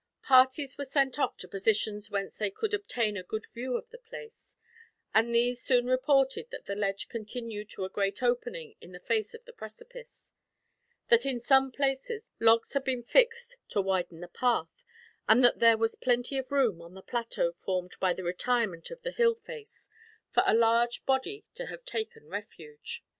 Parties 0.23 0.79
were 0.79 0.83
sent 0.85 1.19
off 1.19 1.37
to 1.37 1.47
positions 1.47 2.09
whence 2.09 2.35
they 2.35 2.49
could 2.49 2.73
obtain 2.73 3.15
a 3.15 3.21
good 3.21 3.45
view 3.45 3.77
of 3.77 3.91
the 3.91 3.99
place, 3.99 4.55
and 5.13 5.29
these 5.35 5.61
soon 5.61 5.85
reported 5.85 6.49
that 6.49 6.65
the 6.65 6.73
ledge 6.73 7.07
continued 7.07 7.69
to 7.69 7.85
a 7.85 7.89
great 7.89 8.23
opening 8.23 8.73
in 8.81 8.93
the 8.93 8.99
face 8.99 9.35
of 9.35 9.45
the 9.45 9.53
precipice; 9.53 10.31
that 11.09 11.23
in 11.23 11.39
some 11.39 11.71
places 11.71 12.23
logs 12.39 12.73
had 12.73 12.83
been 12.83 13.03
fixed 13.03 13.57
to 13.69 13.79
widen 13.79 14.21
the 14.21 14.27
path; 14.27 14.83
and 15.29 15.43
that 15.43 15.59
there 15.59 15.77
was 15.77 15.93
plenty 15.93 16.35
of 16.39 16.51
room, 16.51 16.81
on 16.81 16.95
the 16.95 17.03
plateau 17.03 17.51
formed 17.51 17.93
by 17.99 18.11
the 18.11 18.23
retirement 18.23 18.89
of 18.89 19.03
the 19.03 19.11
hill 19.11 19.35
face, 19.35 19.87
for 20.31 20.41
a 20.47 20.53
large 20.55 21.05
body 21.05 21.45
to 21.53 21.67
have 21.67 21.85
taken 21.85 22.27
refuge. 22.27 23.03